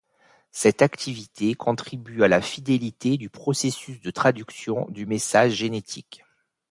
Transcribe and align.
Cette 0.49 0.81
activité 0.81 1.53
contribue 1.53 2.23
à 2.23 2.27
la 2.27 2.41
fidélité 2.41 3.17
du 3.17 3.29
processus 3.29 4.01
de 4.01 4.09
traduction 4.09 4.87
du 4.89 5.05
message 5.05 5.51
génétique. 5.53 6.23